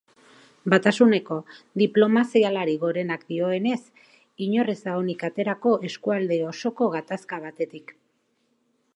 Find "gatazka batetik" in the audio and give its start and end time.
6.95-7.95